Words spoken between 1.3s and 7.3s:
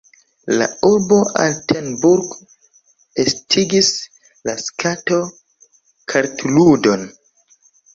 Altenburg estigis la skato-kartludon.